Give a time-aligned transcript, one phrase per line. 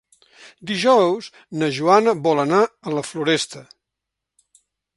[0.69, 1.27] Dijous
[1.63, 3.65] na Joana vol anar a la Floresta.